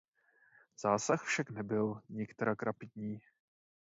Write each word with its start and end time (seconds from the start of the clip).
Zásah 0.81 1.23
však 1.23 1.49
nebyl 1.49 2.01
nikterak 2.09 2.63
rapidní. 2.63 3.19